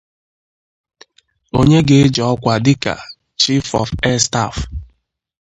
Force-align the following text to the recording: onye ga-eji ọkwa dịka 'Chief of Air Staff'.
onye 1.59 1.79
ga-eji 1.87 2.21
ọkwa 2.31 2.53
dịka 2.65 2.93
'Chief 3.03 3.65
of 3.81 3.89
Air 4.09 4.19
Staff'. 4.27 4.63